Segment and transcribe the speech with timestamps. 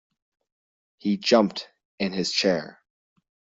[0.97, 1.69] He jumped
[1.99, 2.81] in his chair.